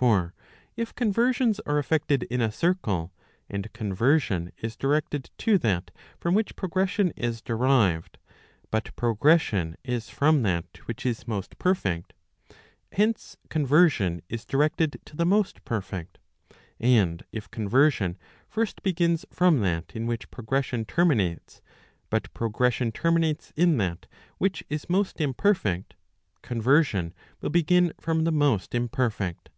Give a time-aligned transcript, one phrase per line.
[0.00, 0.34] 9_ For
[0.76, 3.14] if conversions are effected in a circle,
[3.48, 8.18] and conversion is directed to that from which progression is derived,
[8.70, 12.12] but progression is from that which is most perfect,
[12.92, 16.18] hence conversion is directed to the most perfect.
[16.78, 18.18] And if ^ conversion
[18.48, 21.62] first begins from that in which progression terminates,
[22.10, 25.94] but progression terminates in that which is most imperfect,
[26.42, 29.50] conversion will begin from the most imperfect.